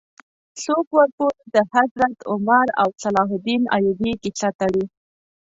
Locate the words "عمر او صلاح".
2.31-3.29